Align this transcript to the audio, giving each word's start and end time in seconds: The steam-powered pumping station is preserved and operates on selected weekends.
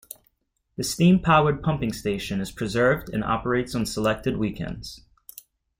The 0.77 0.83
steam-powered 0.83 1.61
pumping 1.61 1.93
station 1.93 2.41
is 2.41 2.49
preserved 2.51 3.09
and 3.13 3.23
operates 3.23 3.75
on 3.75 3.85
selected 3.85 4.35
weekends. 4.35 5.03